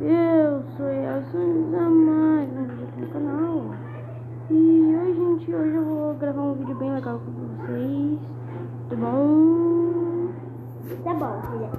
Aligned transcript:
Eu 0.00 0.62
sou 0.76 0.88
Elson 0.88 1.70
mais 1.88 2.50
um 2.50 2.64
vídeo 2.64 2.88
aqui 2.88 3.00
no 3.00 3.06
canal. 3.08 3.74
E 4.50 4.96
hoje, 4.96 5.14
gente, 5.14 5.54
hoje 5.54 5.76
eu 5.76 5.84
vou 5.84 6.14
gravar 6.14 6.42
um 6.42 6.54
vídeo 6.54 6.74
bem 6.74 6.92
legal 6.92 7.20
com 7.20 7.30
vocês. 7.30 8.18
Tá 8.90 8.96
bom? 8.96 10.28
Tá 11.04 11.14
bom, 11.14 11.42
filha. 11.42 11.70